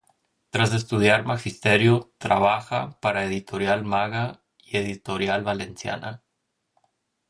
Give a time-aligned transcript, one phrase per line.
[0.49, 6.23] Tras estudiar magisterio, trabaja para Editorial Maga y Editorial Valenciana.